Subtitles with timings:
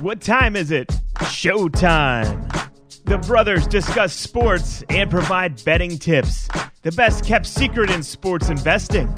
[0.00, 0.86] What time is it?
[1.16, 2.70] Showtime.
[3.06, 6.48] The brothers discuss sports and provide betting tips.
[6.82, 9.12] The best kept secret in sports investing.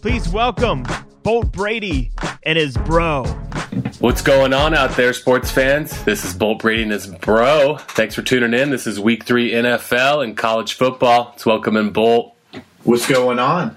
[0.00, 0.86] Please welcome
[1.22, 2.12] Bolt Brady
[2.44, 3.24] and his bro.
[3.98, 6.02] What's going on out there, sports fans?
[6.04, 7.76] This is Bolt Brady and his bro.
[7.76, 8.70] Thanks for tuning in.
[8.70, 11.28] This is week three NFL and college football.
[11.32, 12.34] Let's welcome in Bolt.
[12.84, 13.76] What's going on?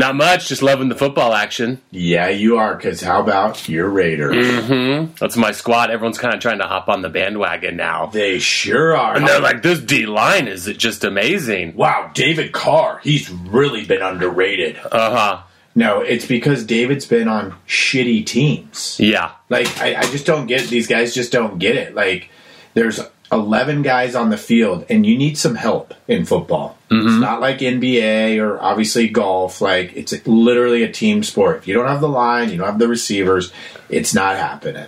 [0.00, 1.82] Not much, just loving the football action.
[1.90, 4.34] Yeah, you are, because how about your Raiders?
[4.34, 5.12] Mm-hmm.
[5.20, 5.90] That's my squad.
[5.90, 8.06] Everyone's kind of trying to hop on the bandwagon now.
[8.06, 9.14] They sure are.
[9.14, 11.76] And they're like, this D line is just amazing.
[11.76, 14.78] wow, David Carr, he's really been underrated.
[14.78, 15.42] Uh huh.
[15.74, 18.98] No, it's because David's been on shitty teams.
[18.98, 19.32] Yeah.
[19.50, 21.94] Like, I, I just don't get These guys just don't get it.
[21.94, 22.30] Like,
[22.72, 23.00] there's
[23.32, 26.76] 11 guys on the field, and you need some help in football.
[26.90, 27.20] It's mm-hmm.
[27.20, 29.60] not like NBA or obviously golf.
[29.60, 31.58] Like, it's literally a team sport.
[31.58, 33.52] If you don't have the line, you don't have the receivers,
[33.88, 34.86] it's not happening.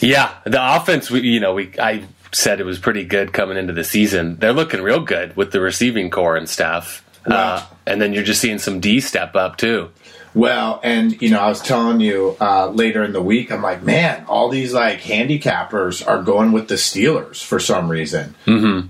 [0.00, 0.34] Yeah.
[0.44, 3.84] The offense, we, you know, we I said it was pretty good coming into the
[3.84, 4.36] season.
[4.36, 7.04] They're looking real good with the receiving core and stuff.
[7.26, 9.90] Uh, and then you're just seeing some D step up too.
[10.34, 13.82] Well, and you know, I was telling you uh, later in the week, I'm like,
[13.82, 18.34] man, all these like handicappers are going with the Steelers for some reason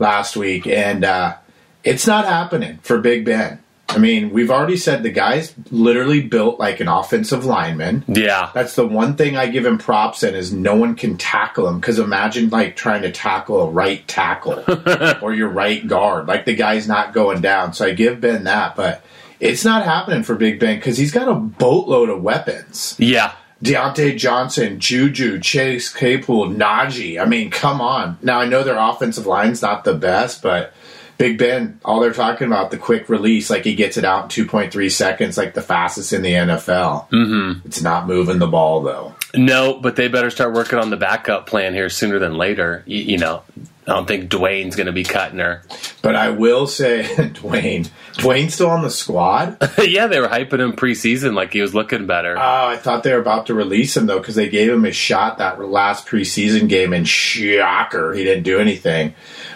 [0.01, 1.37] last week, and uh,
[1.85, 3.61] it's not happening for Big Ben.
[3.89, 8.05] I mean, we've already said the guy's literally built like an offensive lineman.
[8.09, 8.51] Yeah.
[8.53, 11.81] That's the one thing I give him props in is no one can tackle him
[11.81, 14.65] because imagine like trying to tackle a right tackle
[15.23, 16.27] or your right guard.
[16.27, 17.73] Like the guy's not going down.
[17.73, 19.05] So I give Ben that, but
[19.41, 22.97] it's not happening for Big Ben because he's got a boatload of weapons.
[22.99, 23.35] Yeah.
[23.63, 27.21] Diontae Johnson, Juju, Chase Claypool, Najee.
[27.21, 28.19] I mean, come on.
[28.21, 30.75] Now I know their offensive line's not the best, but
[31.19, 34.47] Big Ben, all they're talking about the quick release, like he gets it out in
[34.47, 37.09] 2.3 seconds, like the fastest in the NFL.
[37.09, 37.67] Mm-hmm.
[37.67, 39.15] It's not moving the ball though.
[39.35, 42.83] No, but they better start working on the backup plan here sooner than later.
[42.87, 43.43] You, you know,
[43.87, 45.63] I don't think Dwayne's going to be cutting her.
[46.03, 49.57] But I will say, Dwayne, Dwayne's still on the squad.
[49.87, 52.37] Yeah, they were hyping him preseason like he was looking better.
[52.37, 54.93] Oh, I thought they were about to release him though because they gave him a
[54.93, 59.15] shot that last preseason game, and shocker, he didn't do anything.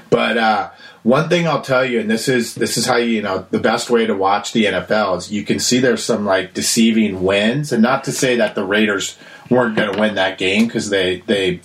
[0.09, 0.71] But uh,
[1.03, 3.91] one thing I'll tell you, and this is this is how you, know the best
[3.91, 7.83] way to watch the NFL is you can see there's some like deceiving wins, and
[7.83, 9.17] not to say that the Raiders
[9.49, 11.61] weren't going to win that game because they they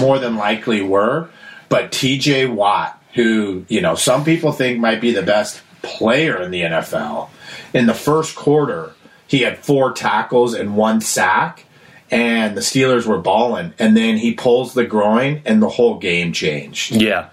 [0.00, 1.28] more than likely were,
[1.68, 2.46] but T.J.
[2.46, 7.28] Watt, who you know some people think might be the best player in the NFL,
[7.74, 8.94] in the first quarter
[9.30, 11.64] he had four tackles and one sack.
[12.10, 16.32] And the Steelers were balling, and then he pulls the groin, and the whole game
[16.32, 16.96] changed.
[17.00, 17.28] yeah.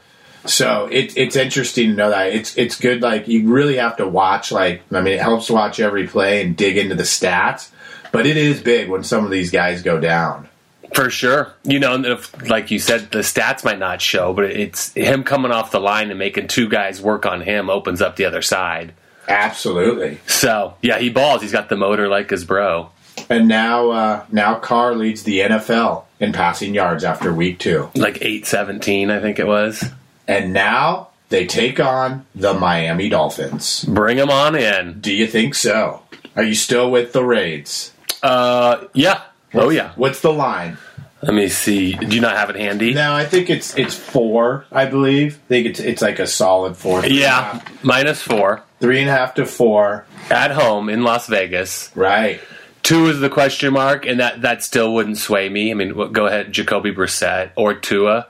[0.48, 3.02] So it, it's interesting to know that it's it's good.
[3.02, 4.52] Like you really have to watch.
[4.52, 7.70] Like I mean, it helps to watch every play and dig into the stats.
[8.12, 10.48] But it is big when some of these guys go down.
[10.94, 11.54] For sure.
[11.64, 15.52] You know, if, like you said, the stats might not show, but it's him coming
[15.52, 18.94] off the line and making two guys work on him opens up the other side.
[19.28, 20.20] Absolutely.
[20.26, 21.42] So, yeah, he balls.
[21.42, 22.90] He's got the motor like his bro.
[23.30, 27.90] And now uh, now Carr leads the NFL in passing yards after week two.
[27.94, 29.84] Like 817, I think it was.
[30.28, 33.86] And now they take on the Miami Dolphins.
[33.86, 35.00] Bring them on in.
[35.00, 36.02] Do you think so?
[36.36, 37.94] Are you still with the Raids?
[38.22, 39.22] Uh, yeah.
[39.54, 39.94] Oh, yeah.
[39.96, 40.78] What's the line?
[41.24, 41.94] Let me see.
[41.94, 42.94] Do you not have it handy?
[42.94, 44.66] No, I think it's it's four.
[44.72, 45.40] I believe.
[45.46, 47.02] I think it's it's like a solid four.
[47.02, 47.62] Three and a Yeah.
[47.82, 48.62] Minus four.
[48.80, 50.06] three and a half to four.
[50.30, 51.90] At home in Las Vegas.
[51.96, 52.40] Right.
[52.84, 55.72] Two is the question mark, and that, that still wouldn't sway me.
[55.72, 58.28] I mean, go ahead, Jacoby Brissett or Tua.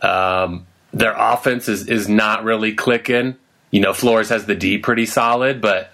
[0.00, 3.36] Um, their offense is, is not really clicking.
[3.70, 5.92] You know, Flores has the D pretty solid, but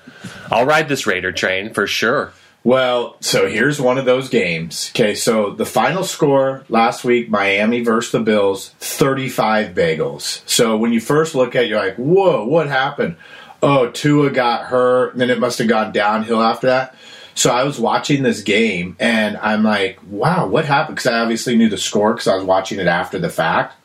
[0.51, 2.33] I'll ride this Raider train for sure.
[2.65, 4.91] Well, so here's one of those games.
[4.93, 10.43] Okay, so the final score last week, Miami versus the Bills, 35 bagels.
[10.49, 13.19] So when you first look at it, you're like, whoa, what happened?
[13.63, 16.97] Oh, Tua got hurt, and then it must have gone downhill after that.
[17.37, 20.97] So I was watching this game, and I'm like, wow, what happened?
[20.97, 23.77] Because I obviously knew the score because I was watching it after the fact.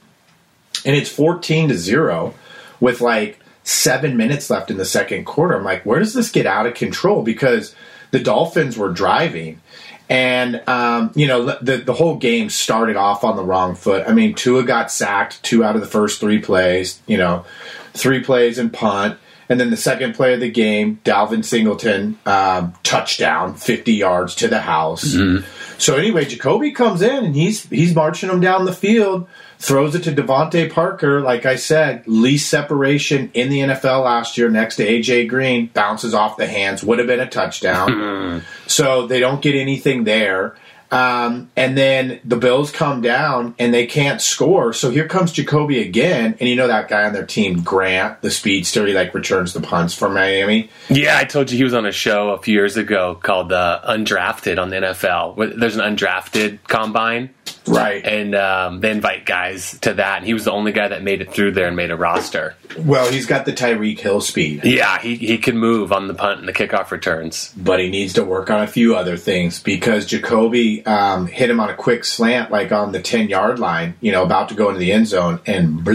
[0.86, 2.34] And it's 14 to 0
[2.80, 5.56] with like seven minutes left in the second quarter.
[5.56, 7.24] I'm like, where does this get out of control?
[7.24, 7.76] Because
[8.12, 9.62] the Dolphins were driving.
[10.10, 14.06] And, um, you know, the, the whole game started off on the wrong foot.
[14.08, 17.46] I mean, Tua got sacked two out of the first three plays, you know,
[17.94, 19.18] three plays and punt.
[19.48, 24.48] And then the second play of the game, Devin Singletary, um, touchdown, 50 yards to
[24.48, 25.04] the house.
[25.78, 29.28] So anyway, Jacoby comes in and he's he's marching them down the field,
[29.62, 31.22] throws it to DeVante Parker.
[31.22, 36.16] Like I said, least separation in the NFL last year next to AJ Green, bounces
[36.16, 38.42] off the hands, would have been a touchdown.
[38.66, 40.56] so they don't get anything there.
[40.90, 44.74] Um, and then the Bills come down and they can't score.
[44.74, 46.36] So here comes Jacoby again.
[46.40, 49.62] And you know that guy on their team, Grant, the speedster, he like returns the
[49.62, 50.70] punts for Miami.
[50.90, 53.80] Yeah, I told you he was on a show a few years ago called uh,
[53.88, 55.58] Undrafted on the NFL.
[55.58, 57.30] There's an undrafted combine.
[57.68, 58.04] Right.
[58.04, 60.18] And um, they invite guys to that.
[60.18, 62.56] And he was the only guy that made it through there and made a roster.
[62.78, 64.64] Well, he's got the Tyreek Hill speed.
[64.64, 67.54] Yeah, he, he can move on the punt and the kickoff returns.
[67.56, 71.60] But he needs to work on a few other things because Jacoby um, hit him
[71.60, 74.70] on a quick slant, like on the 10 yard line, you know, about to go
[74.70, 75.86] into the end zone and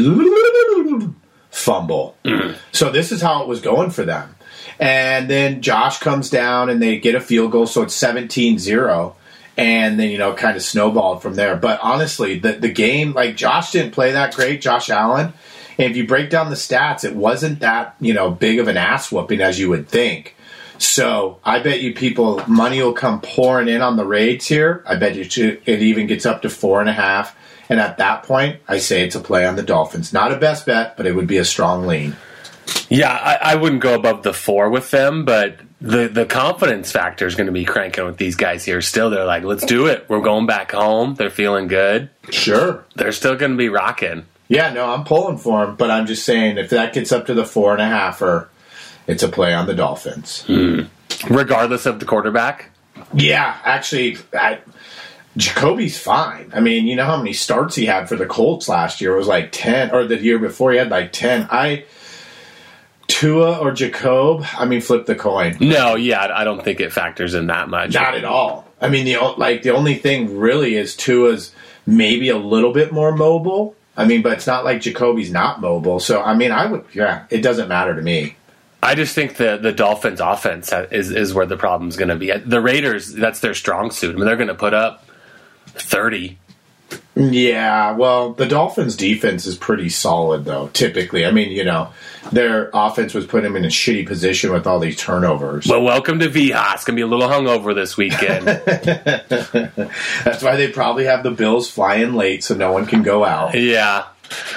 [1.51, 2.17] fumble.
[2.25, 2.57] Mm.
[2.73, 4.35] So this is how it was going for them.
[4.79, 9.17] And then Josh comes down and they get a field goal, so it's 17 0
[9.57, 11.57] and then you know kind of snowballed from there.
[11.57, 15.33] But honestly, the the game like Josh didn't play that great, Josh Allen.
[15.79, 18.77] And if you break down the stats, it wasn't that you know big of an
[18.77, 20.35] ass whooping as you would think.
[20.79, 24.83] So I bet you people money will come pouring in on the raids here.
[24.87, 27.37] I bet you it even gets up to four and a half.
[27.69, 30.13] And at that point, I say it's a play on the Dolphins.
[30.13, 32.15] Not a best bet, but it would be a strong lean.
[32.89, 37.27] Yeah, I, I wouldn't go above the four with them, but the the confidence factor
[37.27, 38.81] is going to be cranking with these guys here.
[38.81, 40.07] Still, they're like, let's do it.
[40.09, 41.15] We're going back home.
[41.15, 42.11] They're feeling good.
[42.31, 44.25] Sure, they're still going to be rocking.
[44.49, 47.35] Yeah, no, I'm pulling for them, but I'm just saying if that gets up to
[47.35, 48.49] the four and a half, or
[49.07, 50.89] it's a play on the Dolphins, mm.
[51.29, 52.71] regardless of the quarterback.
[53.13, 54.61] Yeah, actually, I,
[55.37, 56.51] Jacoby's fine.
[56.55, 59.15] I mean, you know how many starts he had for the Colts last year?
[59.15, 61.49] It was like ten, or the year before he had like ten.
[61.51, 61.85] I
[63.07, 65.57] Tua or Jacob, I mean, flip the coin.
[65.61, 67.95] No, yeah, I don't think it factors in that much.
[67.95, 68.67] Not at all.
[68.81, 71.53] I mean, the like the only thing really is Tua's
[71.87, 73.75] maybe a little bit more mobile.
[73.97, 76.01] I mean, but it's not like Jacoby's not mobile.
[76.01, 78.37] So I mean, I would yeah, it doesn't matter to me.
[78.83, 82.33] I just think the the Dolphins' offense is is where the problem's going to be.
[82.33, 84.15] The Raiders, that's their strong suit.
[84.15, 85.05] I mean, they're going to put up
[85.67, 86.39] thirty
[87.15, 90.69] yeah, well, the Dolphins' defense is pretty solid, though.
[90.69, 91.91] Typically, I mean, you know,
[92.31, 95.67] their offense was putting them in a shitty position with all these turnovers.
[95.67, 96.85] Well, welcome to Vegas.
[96.85, 98.47] Gonna be a little hungover this weekend.
[100.25, 103.55] That's why they probably have the Bills flying late, so no one can go out.
[103.55, 104.07] Yeah.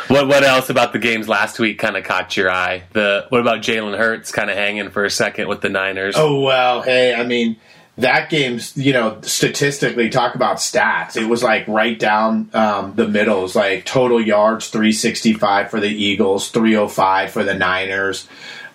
[0.08, 2.84] What what else about the games last week kind of caught your eye?
[2.94, 6.16] The what about Jalen Hurts kind of hanging for a second with the Niners?
[6.18, 7.58] Oh well, hey, I mean
[8.00, 11.18] that game's you know statistically talk about stats.
[11.18, 13.48] It was like right down um, the middle.
[13.54, 18.28] Like total yards 365 for the eagles 305 for the niners.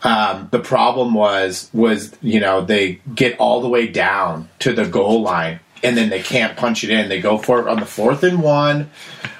[0.03, 4.85] Um, the problem was was you know they get all the way down to the
[4.85, 7.09] goal line and then they can't punch it in.
[7.09, 8.91] They go for it on the fourth and one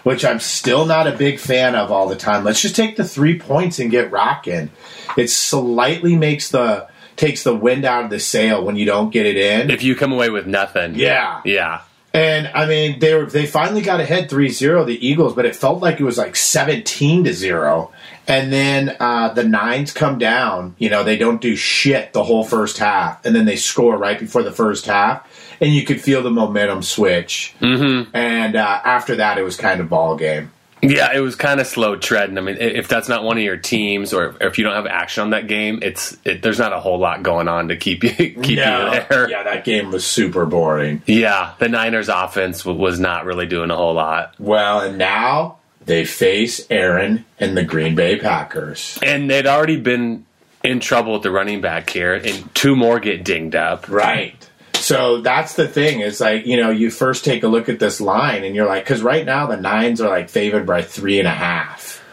[0.05, 2.45] which i'm still not a big fan of all the time.
[2.45, 4.71] Let's just take the three points and get rocking.
[5.17, 9.27] It slightly makes the takes the wind out of the sail when you don't get
[9.27, 9.71] it in.
[9.71, 10.95] If you come away with nothing.
[10.95, 11.41] Yeah.
[11.45, 11.83] Yeah.
[12.15, 15.83] And I mean, they were they finally got ahead 3-0 the Eagles, but it felt
[15.83, 17.93] like it was like 17 to 0.
[18.29, 22.45] And then uh, the Nines come down, you know, they don't do shit the whole
[22.45, 25.29] first half, and then they score right before the first half,
[25.61, 27.55] and you could feel the momentum switch.
[27.61, 28.17] Mm-hmm.
[28.17, 30.53] And uh, after that, it was kind of ball game.
[30.91, 32.39] Yeah, it was kind of slow treading.
[32.39, 35.23] I mean, if that's not one of your teams, or if you don't have action
[35.23, 38.11] on that game, it's it, there's not a whole lot going on to keep you
[38.17, 38.93] keep no.
[38.93, 39.31] you there.
[39.31, 41.03] Yeah, that game was super boring.
[41.07, 44.35] Yeah, the Niners' offense was not really doing a whole lot.
[44.39, 50.27] Well, and now they face Aaron and the Green Bay Packers, and they'd already been
[50.63, 53.89] in trouble with the running back here, and two more get dinged up.
[53.89, 54.44] Right.
[54.85, 56.01] So that's the thing.
[56.01, 58.85] Is like you know you first take a look at this line and you're like,
[58.85, 62.05] because right now the nines are like favored by three and a half,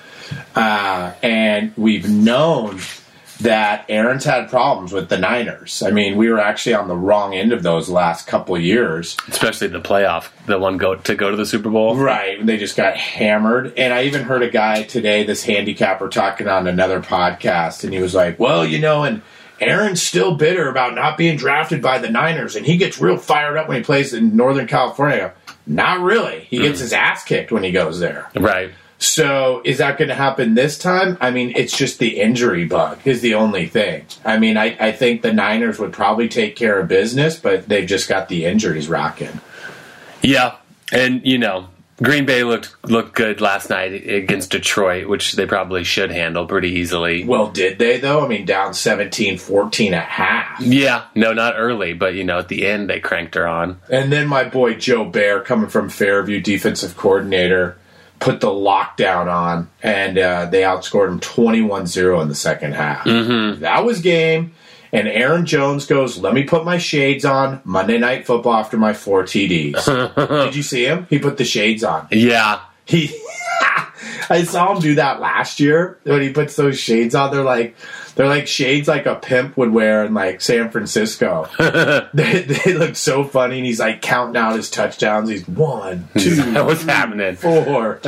[0.55, 2.79] uh, and we've known
[3.41, 5.81] that Aaron's had problems with the Niners.
[5.81, 9.67] I mean, we were actually on the wrong end of those last couple years, especially
[9.67, 11.97] the playoff, the one go to go to the Super Bowl.
[11.97, 13.73] Right, they just got hammered.
[13.77, 17.99] And I even heard a guy today, this handicapper, talking on another podcast, and he
[17.99, 19.21] was like, "Well, you know, and."
[19.62, 23.58] Aaron's still bitter about not being drafted by the Niners, and he gets real fired
[23.58, 25.34] up when he plays in Northern California.
[25.68, 26.41] Not really.
[26.50, 26.82] He gets mm.
[26.82, 28.30] his ass kicked when he goes there.
[28.36, 28.72] Right.
[28.98, 31.18] So is that going to happen this time?
[31.22, 34.06] I mean, it's just the injury bug is the only thing.
[34.24, 37.88] I mean, I, I think the Niners would probably take care of business, but they've
[37.88, 39.41] just got the injuries rocking.
[40.22, 40.56] Yeah.
[40.91, 41.68] And, you know,
[42.01, 46.70] Green Bay looked looked good last night against Detroit, which they probably should handle pretty
[46.70, 47.24] easily.
[47.24, 48.25] Well, did they though?
[48.25, 50.60] I mean, down 17-14 at half.
[50.62, 53.79] Yeah, no, not early, but you know, at the end they cranked her on.
[53.89, 57.77] And then my boy Joe Barry, coming from Fairview, defensive coordinator,
[58.20, 63.05] put the lockdown on, and uh, they outscored them 21-0 in the second half.
[63.05, 63.62] Mm-hmm.
[63.62, 64.53] That was game.
[64.93, 68.93] And Aaron Jones goes, "Let me put my shades on Monday Night Football after my
[68.93, 69.86] four TDs."
[70.45, 71.07] Did you see him?
[71.10, 72.07] He put the shades on.
[72.12, 72.62] Yeah.
[72.86, 73.07] He,
[74.29, 77.31] I saw him do that last year when he puts those shades on.
[77.31, 77.75] They're like,
[78.15, 81.48] they're like shades like a pimp would wear in like San Francisco.
[82.13, 85.29] they, they look so funny, and he's like counting out his touchdowns.
[85.29, 87.36] He's one, two, What's happening?
[87.36, 88.00] four.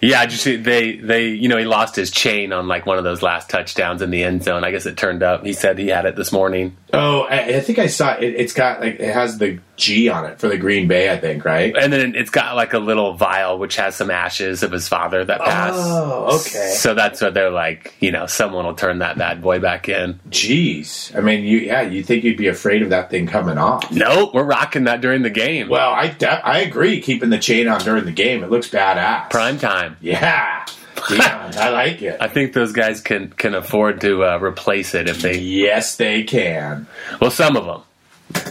[0.00, 3.22] Yeah, see they they you know he lost his chain on like one of those
[3.22, 4.64] last touchdowns in the end zone.
[4.64, 5.44] I guess it turned up.
[5.44, 8.24] He said he had it this morning, oh, I, I think I saw it.
[8.24, 11.12] It's got like it has the G on it for the Green Bay.
[11.12, 11.76] I think right.
[11.76, 15.24] and then it's got like a little vial which has some ashes of his father
[15.24, 15.78] that oh, passed.
[15.78, 16.72] Oh, okay.
[16.76, 17.94] So that's what they're like.
[18.00, 20.18] You know, someone will turn that bad boy back in.
[20.30, 23.90] Jeez, I mean, you yeah, you think you'd be afraid of that thing coming off?
[23.90, 25.68] Nope, we're rocking that during the game.
[25.68, 27.00] Well, I de- I agree.
[27.00, 29.30] Keeping the chain on during the game, it looks badass.
[29.30, 29.85] Prime time.
[30.00, 30.66] Yeah,
[31.10, 32.16] yeah, I like it.
[32.20, 35.38] I think those guys can can afford to uh, replace it if they.
[35.38, 36.86] Yes, they can.
[37.20, 37.82] Well, some of them.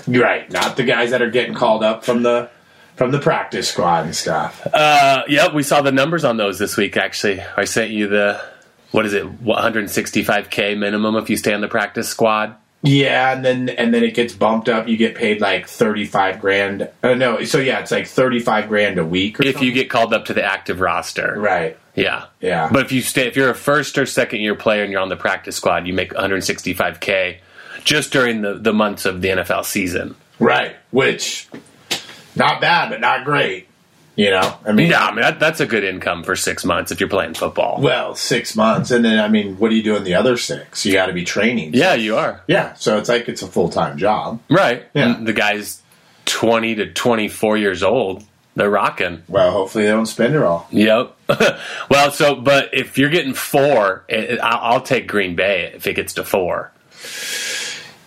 [0.08, 0.50] Right.
[0.52, 2.50] Not the guys that are getting called up from the
[2.96, 4.66] from the practice squad and stuff.
[4.74, 6.96] Uh, yep, we saw the numbers on those this week.
[6.98, 8.42] Actually, I sent you the
[8.92, 12.56] what is it, 165k minimum if you stay on the practice squad.
[12.86, 14.88] Yeah, and then and then it gets bumped up.
[14.88, 16.90] You get paid like thirty five grand.
[17.04, 19.40] Uh, no, so yeah, it's like thirty five grand a week.
[19.40, 19.68] Or If something.
[19.68, 22.70] you get called up to the active roster, right, Yeah, Yeah.
[22.72, 25.10] But if you stay, if you're a first or second year player and you're on
[25.10, 27.38] the practice squad, you make 165k
[27.84, 30.16] just during the the months of the NFL season.
[30.40, 31.48] right, which
[32.36, 33.68] not bad, but not great.
[34.18, 36.92] You know, I mean, Yeah, I mean that, that's a good income for six months
[36.92, 37.82] if you're playing football.
[37.82, 40.86] well, six months, and then I mean, what are you doing the other six?
[40.86, 41.74] You got to be training.
[41.74, 42.74] yeah, you are yeah.
[42.76, 44.40] So it's like it's a full time job.
[44.50, 44.86] right.
[44.94, 45.16] Yeah.
[45.18, 45.82] And the guys
[46.26, 48.24] 20 to 24 years old,
[48.56, 49.22] they're rocking.
[49.28, 50.66] Well, hopefully they don't spend it all.
[50.72, 51.14] Yep.
[51.90, 55.86] well, so but if you're getting four, it, it- I'll, I'll take Green Bay if
[55.88, 56.72] it gets to four.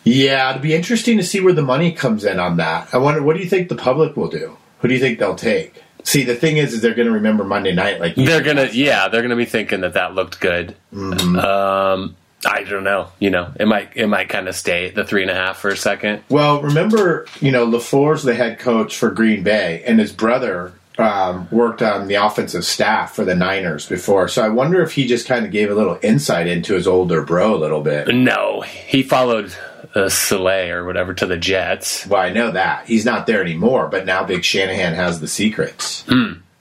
[0.05, 2.89] Yeah, it'd be interesting to see where the money comes in on that.
[2.95, 4.57] I wonder, what do you think the public will do?
[4.81, 5.83] Who do you think they'll take?
[6.09, 8.01] See, the thing is, is they're going to remember Monday night.
[8.01, 10.75] Like They're gonna, yeah, they're gonna be thinking that that looked good.
[10.91, 13.09] Um, I don't know.
[13.19, 15.69] You know, it might, it might kind of stay the three and a half for
[15.69, 16.23] a second.
[16.31, 21.47] Well, remember, you know, LaFleur's the head coach for Green Bay, and his brother um,
[21.51, 24.29] worked on the offensive staff for the Niners before.
[24.29, 27.23] So I wonder if he just kind of gave a little insight into his older
[27.23, 28.09] bro a little bit.
[28.15, 29.55] No, he followed
[29.95, 32.07] uh, Saleh or whatever to the Jets.
[32.07, 36.05] Well, I know that he's not there anymore, but now Big Shanahan has the secrets.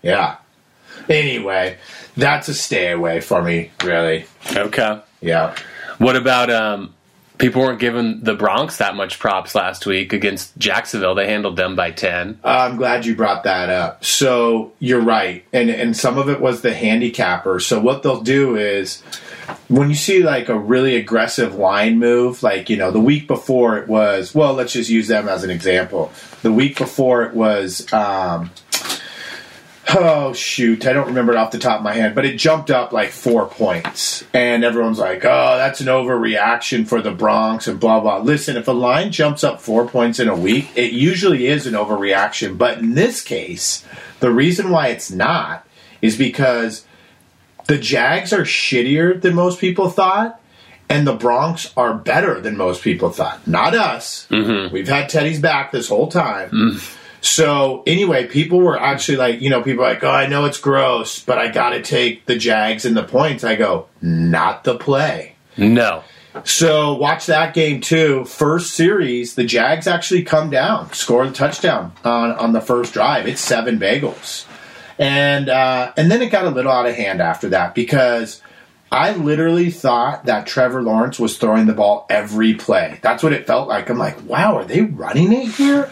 [0.01, 0.38] Yeah.
[1.10, 1.77] Anyway,
[2.15, 4.25] that's a stay away for me, really.
[4.55, 5.01] Okay.
[5.22, 5.55] Yeah.
[5.98, 6.93] What about um?
[7.38, 11.13] People weren't giving the Bronx that much props last week against Jacksonville.
[11.13, 12.39] They handled them by ten.
[12.43, 14.03] Uh, I'm glad you brought that up.
[14.03, 17.60] So you're right, and and some of it was the handicapper.
[17.60, 19.03] So what they'll do is
[19.68, 23.77] when you see like a really aggressive line move, like you know the week before
[23.77, 26.12] it was well, let's just use them as an example.
[26.42, 27.92] The week before it was.
[27.94, 28.51] Um,
[29.89, 32.70] Oh shoot, I don't remember it off the top of my head, but it jumped
[32.70, 37.80] up like four points, and everyone's like, "Oh, that's an overreaction for the Bronx," and
[37.80, 38.18] blah blah.
[38.18, 41.74] Listen, if a line jumps up four points in a week, it usually is an
[41.74, 43.86] overreaction, but in this case,
[44.20, 45.66] the reason why it's not
[46.01, 46.84] is because
[47.68, 50.42] the Jags are shittier than most people thought,
[50.90, 53.46] and the Bronx are better than most people thought.
[53.48, 54.28] Not us.
[54.30, 54.74] Mm-hmm.
[54.74, 56.50] We've had Teddy's back this whole time.
[56.50, 56.98] Mm.
[57.22, 61.22] So anyway, people were actually like, you know, people like, oh, I know it's gross,
[61.24, 63.44] but I got to take the Jags and the points.
[63.44, 65.36] I go, not the play.
[65.58, 66.04] No.
[66.44, 68.24] So watch that game too.
[68.26, 73.28] First series, the Jags actually come down, score the touchdown on on the first drive.
[73.28, 74.46] It's seven bagels,
[75.00, 78.42] and uh, and then it got a little out of hand after that because
[78.92, 83.00] I literally thought that Trevor Lawrence was throwing the ball every play.
[83.01, 83.89] That's what it felt like.
[83.89, 85.89] I'm like, wow, are they running it here?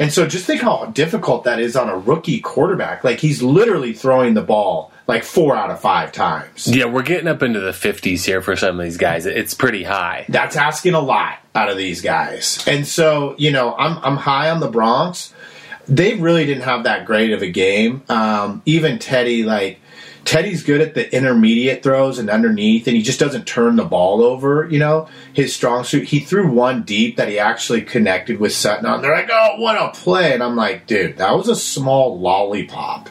[0.00, 3.04] And so just think how difficult that is on a rookie quarterback.
[3.04, 6.66] Like he's literally throwing the ball like four out of five times.
[6.66, 9.26] Yeah, we're getting up into the 50s here for some of these guys.
[9.26, 10.24] It's pretty high.
[10.28, 12.64] That's asking a lot out of these guys.
[12.66, 15.34] And so, you know, I'm I'm high on the Bronx.
[15.90, 18.02] They really didn't have that great of a game.
[18.08, 19.80] Um, even Teddy, like
[20.24, 24.22] Teddy's good at the intermediate throws and underneath, and he just doesn't turn the ball
[24.22, 24.68] over.
[24.70, 26.04] You know, his strong suit.
[26.04, 29.02] He threw one deep that he actually connected with Sutton on.
[29.02, 33.08] They're like, "Oh, what a play!" And I'm like, "Dude, that was a small lollipop.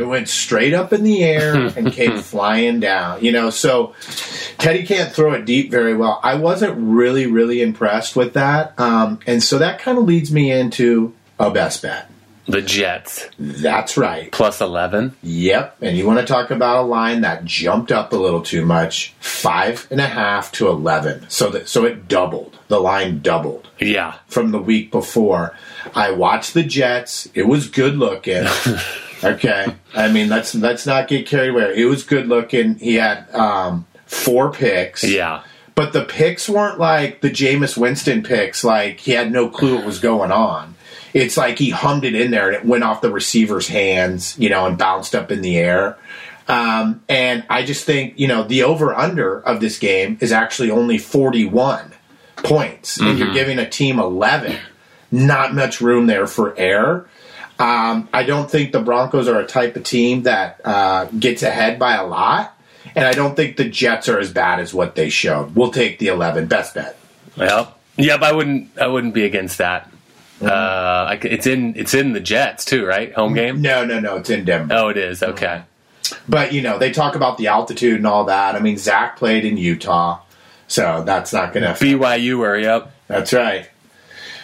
[0.00, 3.94] It went straight up in the air and came flying down." You know, so
[4.58, 6.20] Teddy can't throw it deep very well.
[6.22, 10.50] I wasn't really, really impressed with that, um, and so that kind of leads me
[10.50, 12.10] into a best bet.
[12.48, 14.30] The Jets That's right.
[14.30, 15.16] plus 11.
[15.22, 15.76] Yep.
[15.82, 19.14] And you want to talk about a line that jumped up a little too much,
[19.20, 21.26] five and a half to eleven.
[21.28, 22.56] So that so it doubled.
[22.68, 24.14] The line doubled Yeah.
[24.28, 25.54] from the week before.
[25.94, 27.28] I watched the Jets.
[27.34, 28.44] It was good looking.
[29.24, 29.74] okay.
[29.94, 31.74] I mean, let's let's not get carried away.
[31.76, 32.76] It was good looking.
[32.76, 35.02] He had um, four picks.
[35.02, 35.42] Yeah.
[35.74, 39.84] But the picks weren't like the Jameis Winston picks, like he had no clue what
[39.84, 40.74] was going on.
[41.14, 44.48] It's like he hummed it in there and it went off the receiver's hands, you
[44.48, 45.98] know, and bounced up in the air.
[46.48, 50.70] Um, and I just think, you know, the over under of this game is actually
[50.70, 51.92] only 41
[52.36, 54.56] points, and you're giving a team 11.
[55.10, 57.08] Not much room there for error.
[57.58, 61.78] Um, I don't think the Broncos are a type of team that uh, gets ahead
[61.78, 62.52] by a lot.
[62.94, 65.54] And I don't think the Jets are as bad as what they showed.
[65.54, 66.46] We'll take the 11.
[66.46, 66.98] Best bet.
[67.36, 68.22] Well, yep.
[68.22, 68.78] I wouldn't.
[68.78, 69.90] I wouldn't be against that.
[70.42, 71.74] Uh, I it's in.
[71.76, 73.12] It's in the Jets too, right?
[73.14, 73.62] Home game.
[73.62, 74.16] No, no, no.
[74.16, 74.74] It's in Denver.
[74.76, 75.22] Oh, it is.
[75.22, 75.62] Okay.
[76.28, 78.54] But, you know, they talk about the altitude and all that.
[78.54, 80.20] I mean, Zach played in Utah.
[80.68, 82.56] So that's not going to BYU were.
[82.58, 82.92] Yep.
[83.08, 83.68] That's right.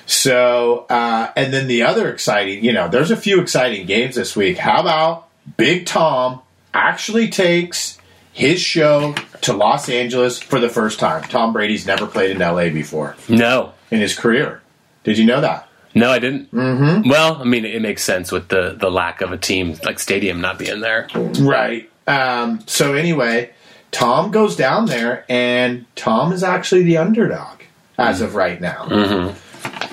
[0.06, 4.34] So, uh, and then the other exciting, you know, there's a few exciting games this
[4.34, 4.58] week.
[4.58, 6.40] How about Big Tom
[6.74, 7.98] actually takes
[8.32, 11.22] his show to Los Angeles for the first time?
[11.24, 13.72] Tom Brady's never played in LA before No.
[13.90, 14.62] in his career.
[15.04, 15.68] Did you know that?
[15.94, 16.50] No, I didn't.
[16.52, 17.08] Mm-hmm.
[17.08, 20.40] Well, I mean, it makes sense with the the lack of a team like stadium
[20.40, 21.08] not being there.
[21.14, 21.90] Right.
[22.06, 23.50] Um, so anyway,
[23.90, 27.60] Tom goes down there, and Tom is actually the underdog
[27.98, 28.84] as of right now.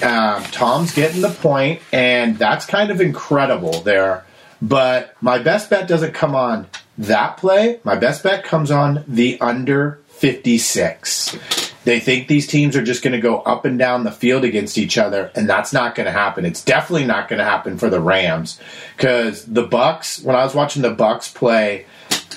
[0.02, 4.24] Um, Tom's getting the point, and that's kind of incredible there.
[4.62, 7.80] But my best bet doesn't come on that play.
[7.84, 11.38] My best bet comes on the under 56.
[11.86, 14.78] They think these teams are just going to go up and down the field against
[14.78, 16.46] each other, and that's not going to happen.
[16.46, 18.60] It's definitely not going to happen for the Rams
[18.98, 20.24] because the Bucs.
[20.24, 21.86] When I was watching the Bucs play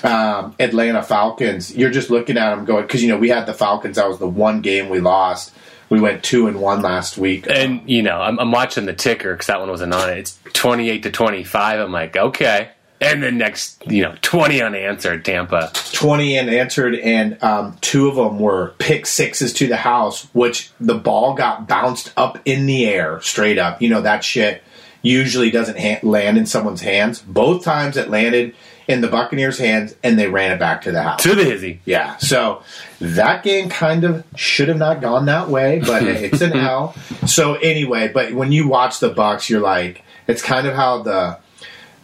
[0.03, 3.53] um, Atlanta Falcons, you're just looking at them going because you know we had the
[3.53, 3.97] Falcons.
[3.97, 5.53] That was the one game we lost.
[5.89, 7.45] We went two and one last week.
[7.49, 10.17] And you know, I'm, I'm watching the ticker because that one wasn't on it.
[10.19, 11.79] It's 28 to 25.
[11.79, 12.69] I'm like, okay.
[13.03, 15.25] And then next, you know, 20 unanswered.
[15.25, 15.71] Tampa.
[15.93, 20.95] 20 unanswered, and um, two of them were pick sixes to the house, which the
[20.95, 23.81] ball got bounced up in the air, straight up.
[23.81, 24.63] You know, that shit
[25.01, 27.19] usually doesn't ha- land in someone's hands.
[27.19, 28.55] Both times it landed
[28.87, 31.23] in the Buccaneers' hands, and they ran it back to the house.
[31.23, 31.81] To the hizzy.
[31.85, 32.63] Yeah, so
[32.99, 36.93] that game kind of should have not gone that way, but it's an L.
[37.25, 41.37] So anyway, but when you watch the Bucs, you're like, it's kind of how the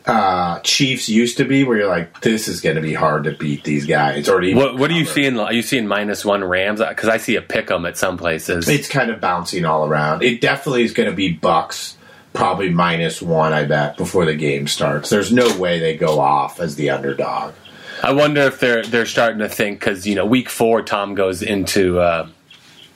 [0.06, 3.32] uh, Chiefs used to be, where you're like, this is going to be hard to
[3.32, 4.28] beat these guys.
[4.30, 5.40] Or What What are you seeing?
[5.40, 6.80] Are you seeing minus one Rams?
[6.80, 8.68] Because I see a pick 'em at some places.
[8.68, 10.24] It's kind of bouncing all around.
[10.24, 11.96] It definitely is going to be Bucs,
[12.34, 13.54] probably minus one.
[13.54, 15.10] I bet before the game starts.
[15.10, 17.54] There's no way they go off as the underdog.
[18.02, 21.42] I wonder if they're they're starting to think because you know week four Tom goes
[21.42, 22.28] into uh,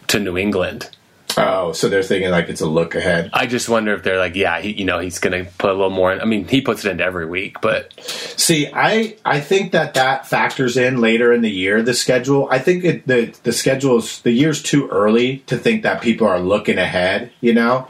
[0.07, 0.89] to New England.
[1.37, 3.29] Oh, so they're thinking like it's a look ahead.
[3.33, 5.73] I just wonder if they're like, yeah, he, you know, he's going to put a
[5.73, 6.13] little more.
[6.13, 6.21] In.
[6.21, 7.91] I mean, he puts it into every week, but
[8.43, 11.81] See, I I think that that factors in later in the year.
[11.81, 12.47] The schedule.
[12.51, 16.27] I think it, the the schedule is the year's too early to think that people
[16.27, 17.31] are looking ahead.
[17.39, 17.87] You know,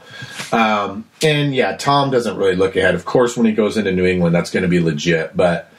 [0.52, 2.94] um, and yeah, Tom doesn't really look ahead.
[2.94, 5.36] Of course, when he goes into New England, that's going to be legit.
[5.36, 5.72] But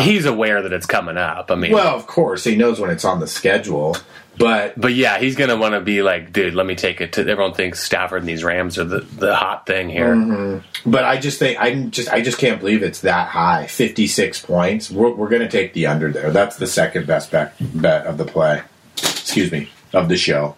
[0.00, 1.50] he's aware that it's coming up.
[1.50, 3.96] I mean, well, of course, he knows when it's on the schedule.
[4.40, 7.12] But but yeah, he's going to want to be like, dude, let me take it
[7.12, 7.20] to.
[7.20, 10.14] Everyone thinks Stafford and these Rams are the the hot thing here.
[10.14, 10.90] Mm-hmm.
[10.90, 13.66] but I just think I just I just can't believe it's that high.
[13.66, 14.90] Fifty six points.
[14.90, 16.30] We're, we're going to take the under there.
[16.30, 18.62] That's the second best bet bet of the play.
[18.96, 20.56] Excuse me, of the show.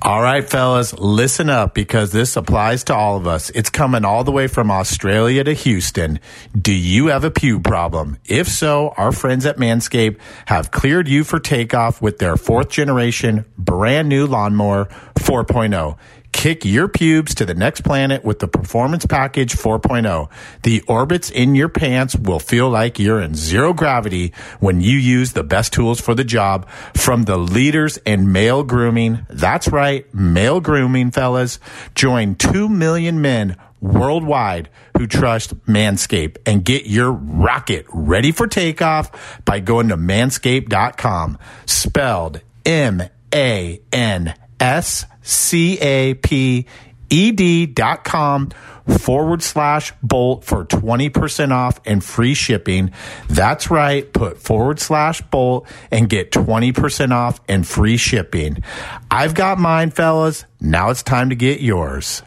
[0.00, 3.50] All right, fellas, listen up because this applies to all of us.
[3.50, 6.20] It's coming all the way from Australia to Houston.
[6.56, 8.16] Do you have a pew problem?
[8.24, 13.44] If so, our friends at Manscaped have cleared you for takeoff with their fourth generation
[13.58, 14.84] brand new lawnmower
[15.16, 15.98] 4.0.
[16.32, 20.30] Kick your pubes to the next planet with the Performance Package 4.0.
[20.62, 25.32] The orbits in your pants will feel like you're in zero gravity when you use
[25.32, 29.26] the best tools for the job from the leaders in male grooming.
[29.28, 31.58] That's right, male grooming, fellas.
[31.94, 39.40] Join 2 million men worldwide who trust Manscaped and get your rocket ready for takeoff
[39.44, 41.38] by going to manscaped.com.
[41.66, 43.02] Spelled M
[43.34, 46.64] A N S C A P
[47.10, 48.48] E D dot com
[48.86, 52.92] forward slash bolt for 20% off and free shipping.
[53.28, 54.10] That's right.
[54.10, 58.62] Put forward slash bolt and get 20% off and free shipping.
[59.10, 60.46] I've got mine, fellas.
[60.60, 62.22] Now it's time to get yours.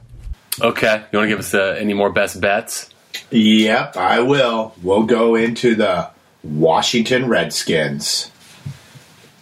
[0.61, 1.03] Okay.
[1.11, 2.91] You want to give us uh, any more best bets?
[3.31, 4.75] Yep, I will.
[4.83, 6.11] We'll go into the
[6.43, 8.31] Washington Redskins.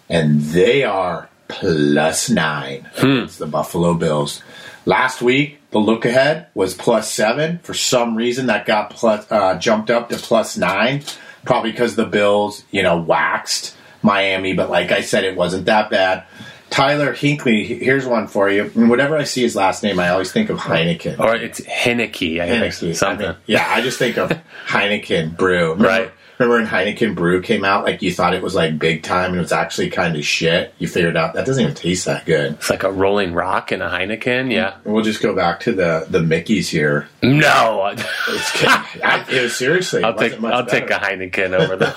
[0.07, 4.41] And they are plus nine against the Buffalo Bills.
[4.85, 7.59] Last week, the look ahead was plus seven.
[7.63, 11.03] For some reason, that got plus, uh, jumped up to plus nine.
[11.45, 14.53] Probably because the Bills, you know, waxed Miami.
[14.53, 16.23] But like I said, it wasn't that bad.
[16.69, 18.71] Taylor Heinicke, here's one for you.
[18.75, 21.19] And whenever I see his last name, I always think of Heineken.
[21.19, 22.95] Or it's Heinicke, I think.
[22.95, 23.25] Something.
[23.25, 24.29] I mean, yeah, I just think of
[24.67, 25.71] Heineken Brew.
[25.71, 26.11] Remember, Right.
[26.39, 27.83] Remember when Heineken Brew came out?
[27.83, 30.73] Like you thought it was like big time, and it was actually kind of shit.
[30.79, 32.53] You figured out that doesn't even taste that good.
[32.53, 34.51] It's like a Rolling Rock and a Heineken.
[34.51, 34.75] Yeah.
[34.85, 37.09] And we'll just go back to the the Mickey's here.
[37.21, 37.93] No.
[37.93, 38.65] It's,
[39.03, 40.03] I, it was seriously.
[40.03, 40.99] I'll take I'll take a.
[40.99, 41.89] Heineken over the.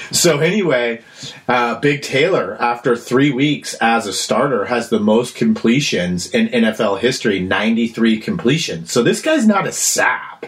[0.16, 1.02] So anyway,
[1.46, 7.00] uh, Big Taylor, after three weeks as a starter, has the most completions in NFL
[7.00, 8.90] history, 93 completions.
[8.90, 10.46] So this guy's not a sap.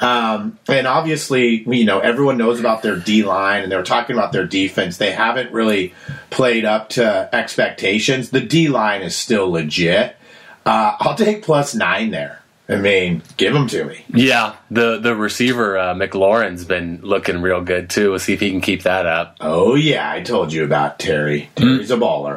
[0.00, 4.32] Um, and obviously, you know, everyone knows about their D line and they're talking about
[4.32, 4.96] their defense.
[4.98, 5.94] They haven't really
[6.30, 8.30] played up to expectations.
[8.30, 10.16] The D line is still legit.
[10.64, 12.42] Uh, I'll take plus nine there.
[12.68, 14.04] I mean, give them to me.
[14.08, 18.10] yeah, the the receiver uh, McLaurin's been looking real good too.
[18.10, 19.36] We'll see if he can keep that up.
[19.40, 21.48] Oh, yeah, I told you about Terry.
[21.54, 22.36] Terry's a baller.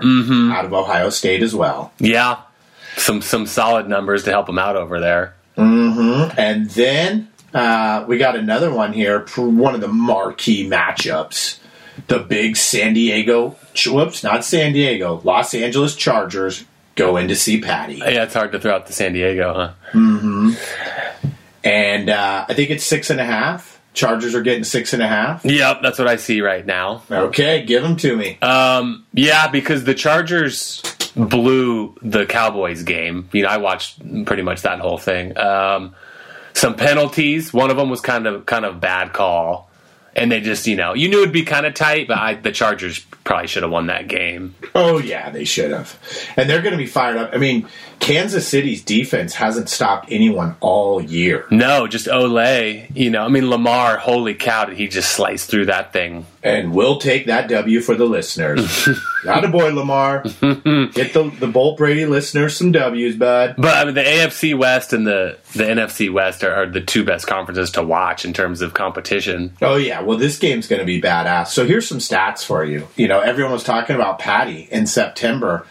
[0.54, 1.92] Out of Ohio State as well.
[1.98, 2.42] Yeah,
[2.96, 5.34] some some solid numbers to help him out over there.
[5.58, 11.60] And then uh, we got another one here, for one of the marquee matchups.
[12.08, 13.58] The big San Diego,
[13.88, 16.64] whoops, not San Diego, Los Angeles Chargers
[16.96, 17.96] go in to see Patty.
[17.96, 19.54] Yeah, it's hard to throw out to San Diego,
[19.94, 20.54] huh?
[21.64, 23.82] And uh, I think it's six and a half.
[23.94, 25.44] Chargers are getting six and a half.
[25.44, 27.04] Yep, that's what I see right now.
[27.12, 28.38] Okay, give them to me.
[28.42, 30.82] Um, yeah, because the Chargers
[31.16, 33.28] blew the Cowboys game.
[33.34, 35.38] You know, I watched pretty much that whole thing.
[35.38, 35.96] Um,
[36.60, 37.54] some penalties.
[37.54, 39.70] One of them was kind of kind of bad call,
[40.16, 42.52] and they just you know you knew it'd be kind of tight, but I, the
[42.52, 44.56] Chargers probably should have won that game.
[44.76, 45.98] Oh yeah, they should have.
[46.36, 47.32] And they're going to be fired up.
[47.34, 47.68] I mean,
[48.00, 51.46] Kansas City's defense hasn't stopped anyone all year.
[51.50, 52.94] No, just Olay.
[52.96, 53.98] You know, I mean Lamar.
[53.98, 56.26] Holy cow, did he just slice through that thing?
[56.42, 58.88] And we'll take that W for the listeners.
[59.26, 60.24] Not a boy, Lamar.
[60.24, 63.56] Get the the Bolt Brady listeners some W's, bud.
[63.58, 67.04] But I mean, the AFC West and the the NFC West are, are the two
[67.04, 69.58] best conferences to watch in terms of competition.
[69.62, 71.48] Oh yeah, well this game's going to be badass.
[71.48, 72.88] So here's some stats for you.
[72.96, 75.66] You know, everyone was talking about Patty in September.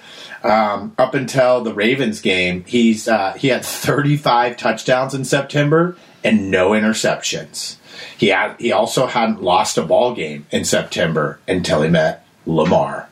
[0.44, 6.50] Um, up until the Ravens game, he's uh, he had 35 touchdowns in September and
[6.50, 7.77] no interceptions.
[8.16, 13.08] He had he also hadn't lost a ball game in September until he met Lamar.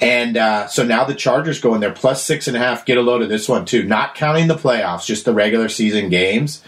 [0.00, 2.84] And uh, so now the Chargers go in there plus six and a half.
[2.84, 6.08] Get a load of this one too, not counting the playoffs, just the regular season
[6.08, 6.62] games.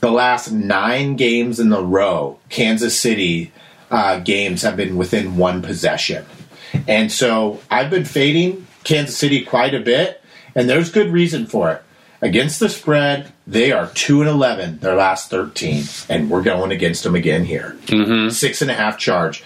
[0.00, 3.52] The last nine games in the row, Kansas City
[3.90, 6.24] uh, games have been within one possession.
[6.86, 10.22] And so I've been fading Kansas City quite a bit,
[10.54, 11.82] and there's good reason for it.
[12.20, 17.04] Against the spread, they are two and eleven their last thirteen, and we're going against
[17.04, 17.76] them again here.
[17.86, 18.30] Mm-hmm.
[18.30, 19.44] Six and a half charge.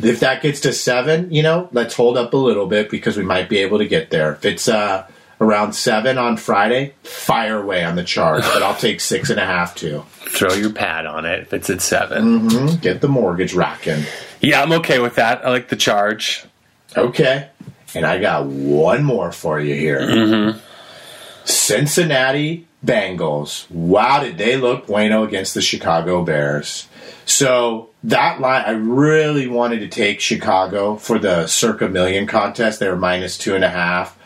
[0.00, 3.22] If that gets to seven, you know, let's hold up a little bit because we
[3.24, 4.32] might be able to get there.
[4.32, 5.06] If it's uh,
[5.40, 9.46] around seven on Friday, fire away on the charge, but I'll take six and a
[9.46, 10.04] half too.
[10.10, 14.04] Throw your pad on it if it's at 7 Get the mortgage rocking.
[14.40, 15.44] Yeah, I'm okay with that.
[15.44, 16.44] I like the charge.
[16.96, 17.48] Okay.
[17.94, 20.54] And I got one more for you here.
[21.44, 23.70] Cincinnati Bengals.
[23.70, 26.88] Wow, did they look bueno against the Chicago Bears?
[27.26, 32.80] So that line, I really wanted to take Chicago for the circa million contest.
[32.80, 34.18] They were minus two and a half.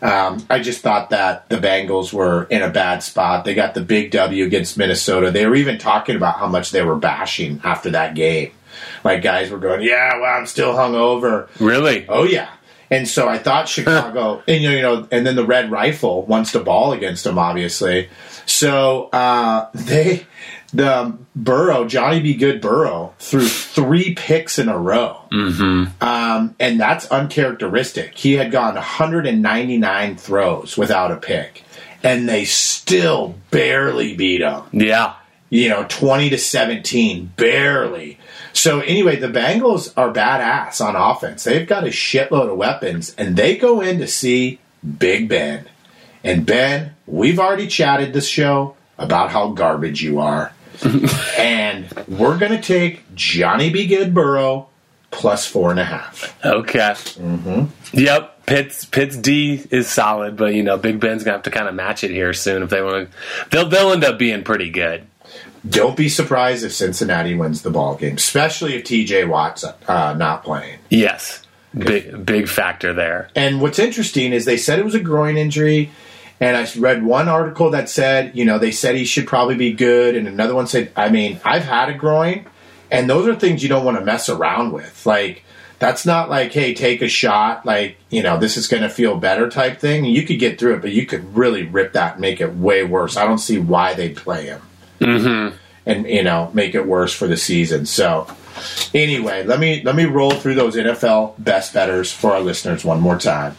[0.00, 3.44] Um, I just thought that the Bengals were in a bad spot.
[3.44, 5.30] They got the big W against Minnesota.
[5.30, 8.52] They were even talking about how much they were bashing after that game.
[9.02, 12.06] Like guys were going, "Yeah, well, I'm still hungover." Really?
[12.08, 12.48] Oh yeah.
[12.90, 16.22] And so I thought Chicago, and you know, you know, and then the Red Rifle
[16.26, 18.08] wants to ball against them, obviously.
[18.46, 20.26] So uh, they,
[20.72, 22.34] the Burrow, Johnny B.
[22.34, 26.02] Good Burrow, threw three picks in a row, mm-hmm.
[26.02, 28.16] um, and that's uncharacteristic.
[28.16, 31.64] He had gone 199 throws without a pick,
[32.02, 35.14] and they still barely beat him Yeah.
[35.50, 38.18] You know, 20 to 17, barely.
[38.52, 41.44] So anyway, the Bengals are badass on offense.
[41.44, 44.58] They've got a shitload of weapons, and they go in to see
[44.98, 45.66] Big Ben.
[46.24, 50.52] And Ben, we've already chatted this show about how garbage you are.
[51.38, 53.86] and we're going to take Johnny B.
[53.86, 54.68] Good Burrow
[55.10, 56.36] plus four and a half.
[56.44, 56.78] Okay.
[56.78, 57.98] Mm-hmm.
[57.98, 58.46] Yep.
[58.46, 61.74] Pitt's Pitt's D is solid, but you know Big Ben's gonna have to kind of
[61.74, 63.16] match it here soon if they want to.
[63.50, 65.06] They'll they'll end up being pretty good.
[65.68, 70.44] Don't be surprised if Cincinnati wins the ball game, especially if TJ Watt's uh, not
[70.44, 70.78] playing.
[70.90, 71.42] Yes,
[71.76, 73.28] big big factor there.
[73.34, 75.90] And what's interesting is they said it was a groin injury.
[76.40, 79.72] And I read one article that said, you know, they said he should probably be
[79.72, 80.14] good.
[80.14, 82.46] And another one said, I mean, I've had a groin,
[82.92, 85.04] and those are things you don't want to mess around with.
[85.04, 85.42] Like,
[85.78, 89.16] that's not like, hey, take a shot, like, you know, this is going to feel
[89.16, 90.04] better type thing.
[90.04, 92.84] You could get through it, but you could really rip that and make it way
[92.84, 93.16] worse.
[93.16, 94.62] I don't see why they'd play him.
[95.00, 95.56] Mm-hmm.
[95.86, 97.86] And, you know, make it worse for the season.
[97.86, 98.26] So,
[98.92, 103.00] anyway, let me let me roll through those NFL best betters for our listeners one
[103.00, 103.56] more time.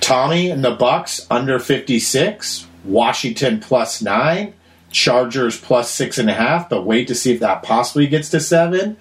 [0.00, 4.52] Tommy and the Bucs under 56, Washington plus nine,
[4.90, 8.40] Chargers plus six and a half, but wait to see if that possibly gets to
[8.40, 8.98] seven.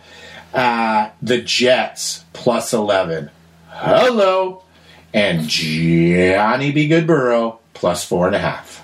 [0.54, 3.30] Uh, the Jets plus 11.
[3.70, 4.64] Hello.
[5.14, 6.88] And Johnny B.
[6.88, 8.84] Good Burrow plus four and a half.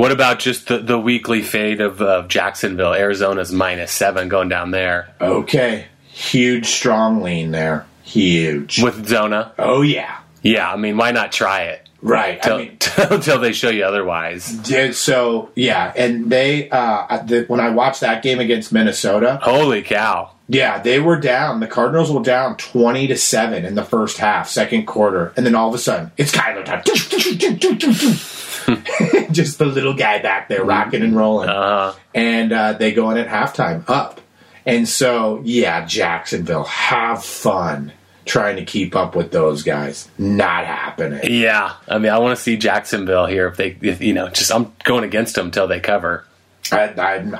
[0.00, 2.94] What about just the, the weekly fade of, of Jacksonville?
[2.94, 5.88] Arizona's minus seven going down there Okay.
[6.08, 7.84] Huge, strong lean there.
[8.02, 8.82] Huge.
[8.82, 9.52] with Zona.
[9.58, 10.20] Oh, yeah.
[10.40, 12.38] Yeah, I mean, why not try it Right.
[12.46, 14.50] I mean, until they show you otherwise?
[14.50, 15.92] did- so, yeah.
[15.94, 20.30] And they, uh, the, when I watched that game against Minnesota, Holy cow!
[20.52, 21.60] Yeah, they were down.
[21.60, 25.54] The Cardinals were down twenty to seven in the first half, second quarter, and then
[25.54, 26.82] all of a sudden it's Kyler time.
[29.32, 33.16] Just the little guy back there rocking and rolling, Uh, and uh, they go in
[33.18, 34.20] at halftime up.
[34.66, 37.92] And so, yeah, Jacksonville, have fun
[38.26, 40.08] trying to keep up with those guys.
[40.18, 41.20] Not happening.
[41.32, 44.52] yeah, I mean, I want to see Jacksonville here if they, if, you know, just
[44.52, 46.26] I'm going against them until they cover.
[46.70, 46.88] I,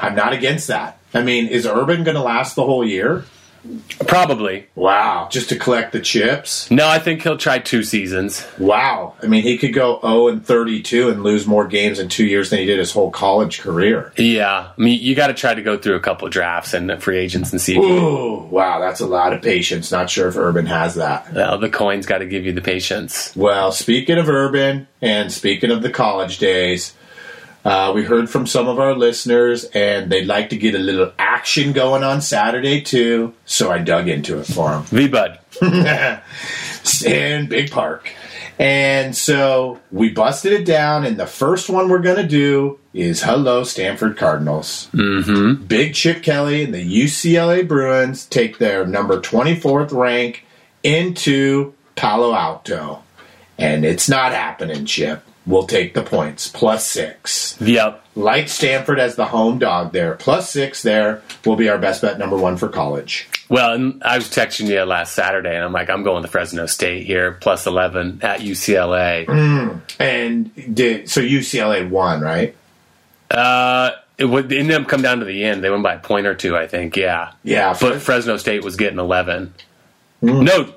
[0.01, 0.99] I'm not against that.
[1.15, 3.25] I mean, is Urban going to last the whole year?
[4.07, 4.67] Probably.
[4.75, 6.71] Wow, just to collect the chips.
[6.71, 8.47] No, I think he'll try two seasons.
[8.59, 9.15] Wow.
[9.23, 12.49] I mean, he could go 0 and 32 and lose more games in two years
[12.49, 14.13] than he did his whole college career.
[14.17, 17.19] Yeah, I mean, you got to try to go through a couple drafts and free
[17.19, 17.77] agents and see.
[17.77, 19.93] If you, Ooh, wow, that's a lot of patience.
[19.93, 21.33] Not sure if Urban has that.
[21.35, 23.37] well, the coin's got to give you the patience.
[23.37, 26.95] Well, speaking of Urban and speaking of the college days,
[27.65, 31.13] uh, we heard from some of our listeners and they'd like to get a little
[31.19, 33.35] action going on Saturday too.
[33.45, 34.83] So I dug into it for them.
[34.85, 35.39] V Bud.
[37.05, 38.11] in Big Park.
[38.59, 43.23] And so we busted it down, and the first one we're going to do is
[43.23, 44.89] Hello Stanford Cardinals.
[44.93, 45.65] Mm-hmm.
[45.65, 50.45] Big Chip Kelly and the UCLA Bruins take their number 24th rank
[50.83, 53.03] into Palo Alto.
[53.57, 55.23] And it's not happening, Chip.
[55.47, 56.49] We'll take the points.
[56.49, 57.57] Plus six.
[57.61, 58.05] Yep.
[58.15, 60.15] Like Stanford as the home dog there.
[60.15, 63.29] Plus six there will be our best bet number one for college.
[63.49, 67.05] Well, I was texting you last Saturday, and I'm like, I'm going to Fresno State
[67.05, 69.81] here, plus 11 at UCLA.
[69.99, 72.55] And did so UCLA won, right?
[73.29, 75.65] Uh, it would ended up come down to the end.
[75.65, 76.97] They won by a point or two, I think.
[76.97, 77.33] Yeah.
[77.43, 79.53] Yeah, But Fresno State was getting 11.
[80.23, 80.73] No.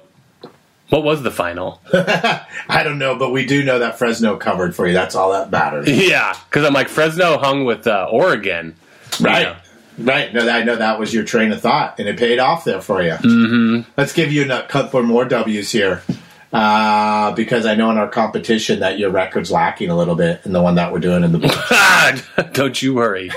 [0.93, 1.81] What was the final?
[1.91, 4.93] I don't know, but we do know that Fresno covered for you.
[4.93, 5.89] That's all that matters.
[6.07, 8.75] yeah, because I'm like Fresno hung with uh, Oregon,
[9.19, 9.41] you Right.
[9.41, 9.55] know.
[9.97, 10.31] Right.
[10.31, 13.01] No, I know that was your train of thought, and it paid off there for
[13.01, 13.13] you.
[13.13, 13.89] Mm-hmm.
[13.97, 16.03] Let's give you a couple more W's here.
[16.51, 20.51] Uh, because I know in our competition that your record's lacking a little bit in
[20.53, 22.53] the one that we're doing in the book.
[22.53, 23.31] Don't you worry.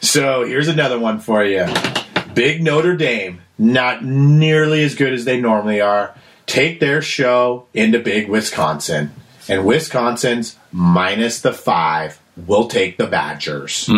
[0.00, 1.66] so here's another one for you.
[2.34, 6.14] Big Notre Dame, not nearly as good as they normally are.
[6.46, 9.12] Take their show into Big Wisconsin.
[9.48, 13.88] And Wisconsin's minus the five will take the Badgers.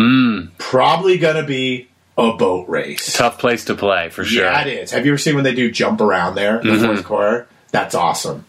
[0.57, 3.13] Probably going to be a boat race.
[3.13, 4.45] Tough place to play for sure.
[4.45, 4.91] Yeah, it is.
[4.91, 7.47] Have you ever seen when they do jump around there in the fourth quarter?
[7.71, 8.45] That's awesome.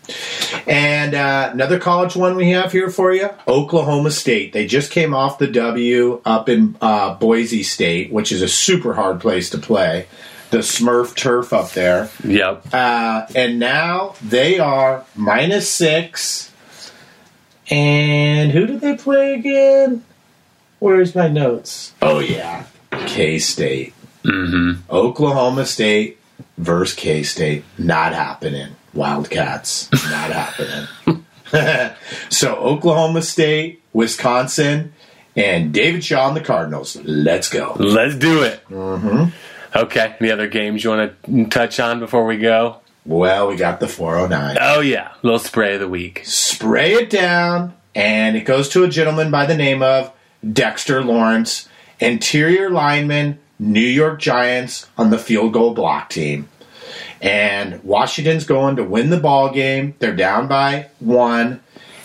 [0.68, 4.52] And uh, another college one we have here for you Oklahoma State.
[4.52, 8.94] They just came off the W up in uh, Boise State, which is a super
[8.94, 10.06] hard place to play.
[10.50, 12.10] The Smurf turf up there.
[12.24, 12.72] Yep.
[12.72, 16.52] Uh, and now they are minus six.
[17.68, 20.04] And who did they play again?
[20.78, 21.92] Where's my notes?
[22.00, 22.66] Oh, yeah.
[23.06, 23.92] K State.
[24.22, 24.82] Mm-hmm.
[24.90, 26.18] Oklahoma State
[26.58, 27.64] versus K State.
[27.76, 28.76] Not happening.
[28.94, 29.90] Wildcats.
[29.92, 31.24] Not happening.
[32.28, 34.92] so, Oklahoma State, Wisconsin,
[35.34, 36.96] and David Shaw and the Cardinals.
[37.04, 37.76] Let's go.
[37.78, 38.64] Let's do it.
[38.68, 39.30] Mm-hmm.
[39.76, 40.14] Okay.
[40.20, 42.80] Any other games you want to touch on before we go?
[43.04, 44.56] Well, we got the 409.
[44.60, 46.22] Oh yeah, little spray of the week.
[46.24, 50.12] spray it down, and it goes to a gentleman by the name of
[50.52, 51.68] Dexter Lawrence,
[52.00, 56.48] interior lineman, New York Giants on the field goal block team.
[57.20, 59.94] And Washington's going to win the ball game.
[59.98, 61.60] They're down by one,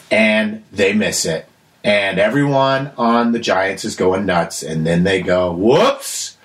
[0.10, 1.48] and they miss it.
[1.84, 4.62] And everyone on the Giants is going nuts.
[4.62, 6.38] And then they go, whoops!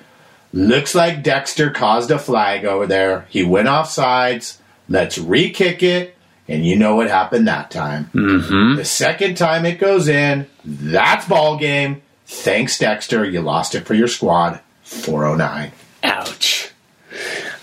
[0.57, 3.27] Looks like Dexter caused a flag over there.
[3.29, 4.59] He went off sides.
[4.89, 6.17] Let's re kick it.
[6.49, 8.09] And you know what happened that time.
[8.15, 8.77] Mm-hmm.
[8.77, 12.01] The second time it goes in, that's ball game.
[12.25, 13.25] Thanks, Dexter.
[13.25, 14.61] You lost it for your squad.
[14.85, 15.73] 409.
[16.05, 16.73] Ouch.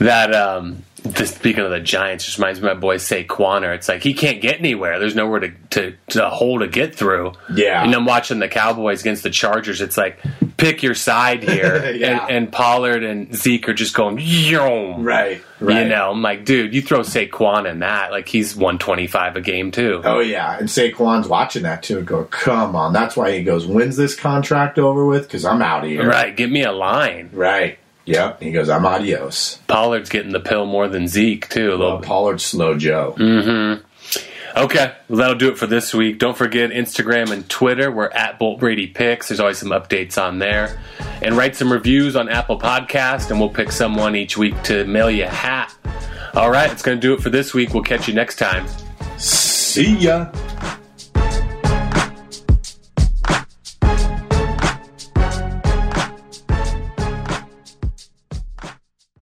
[0.03, 3.63] That um the, speaking of the Giants, just reminds me of my boy Saquon.
[3.75, 4.99] It's like he can't get anywhere.
[4.99, 7.33] There's nowhere to, to, to hole to get through.
[7.53, 7.83] Yeah.
[7.83, 9.81] And I'm watching the Cowboys against the Chargers.
[9.81, 10.19] It's like
[10.55, 11.93] pick your side here.
[11.93, 12.23] Yeah.
[12.23, 15.03] and, and Pollard and Zeke are just going yom.
[15.03, 15.41] Right.
[15.59, 19.71] You know, I'm like, dude, you throw Saquon in that, like he's 125 a game
[19.71, 20.01] too.
[20.03, 22.91] Oh yeah, and Saquon's watching that too and go, come on.
[22.91, 25.23] That's why he goes, when's this contract over with?
[25.23, 26.05] Because I'm out of here.
[26.05, 27.29] Right, give me a line.
[27.31, 27.79] Right.
[28.05, 28.41] Yep.
[28.41, 29.59] He goes, I'm adios.
[29.67, 31.69] Pollard's getting the pill more than Zeke too.
[31.69, 32.07] A little Well, bit.
[32.07, 33.13] Pollard slow Joe.
[33.17, 33.73] Hmm.
[34.55, 36.19] Okay, well, that'll do it for this week.
[36.19, 37.91] Don't forget Instagram and Twitter.
[37.91, 39.29] We're at Bolt Brady Picks.
[39.29, 40.79] There's always some updates on there.
[41.23, 45.09] And write some reviews on Apple Podcast, and we'll pick someone each week to mail
[45.09, 45.73] you a hat.
[46.35, 47.73] All right, it's going to do it for this week.
[47.73, 48.67] We'll catch you next time.
[49.17, 50.31] See ya.